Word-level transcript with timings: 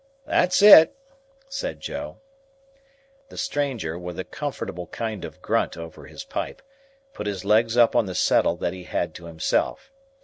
"That's 0.25 0.63
it," 0.63 0.95
said 1.47 1.79
Joe. 1.79 2.17
The 3.29 3.37
stranger, 3.37 3.99
with 3.99 4.17
a 4.17 4.23
comfortable 4.23 4.87
kind 4.87 5.23
of 5.23 5.43
grunt 5.43 5.77
over 5.77 6.07
his 6.07 6.23
pipe, 6.23 6.63
put 7.13 7.27
his 7.27 7.45
legs 7.45 7.77
up 7.77 7.95
on 7.95 8.07
the 8.07 8.15
settle 8.15 8.55
that 8.55 8.73
he 8.73 8.85
had 8.85 9.13
to 9.13 9.25
himself. 9.25 9.91